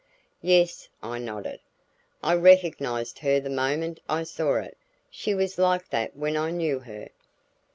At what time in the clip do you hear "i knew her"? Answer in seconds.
6.35-7.09